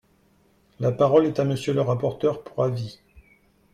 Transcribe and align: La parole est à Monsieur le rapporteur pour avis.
La 0.79 0.91
parole 0.91 1.27
est 1.27 1.39
à 1.39 1.45
Monsieur 1.45 1.73
le 1.75 1.81
rapporteur 1.81 2.41
pour 2.43 2.63
avis. 2.63 2.99